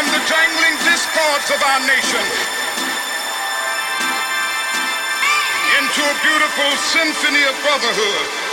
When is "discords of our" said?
0.88-1.80